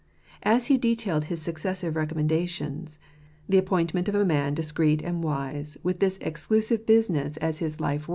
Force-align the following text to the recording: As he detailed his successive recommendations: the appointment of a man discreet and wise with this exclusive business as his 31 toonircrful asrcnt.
As 0.41 0.65
he 0.65 0.79
detailed 0.79 1.25
his 1.25 1.43
successive 1.43 1.95
recommendations: 1.95 2.97
the 3.47 3.59
appointment 3.59 4.09
of 4.09 4.15
a 4.15 4.25
man 4.25 4.55
discreet 4.55 5.03
and 5.03 5.23
wise 5.23 5.77
with 5.83 5.99
this 5.99 6.17
exclusive 6.21 6.87
business 6.87 7.37
as 7.37 7.59
his 7.59 7.75
31 7.75 7.99
toonircrful 7.99 7.99
asrcnt. 7.99 8.07